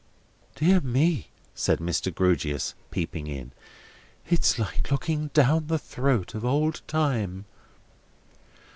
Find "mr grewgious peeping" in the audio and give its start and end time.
1.77-3.27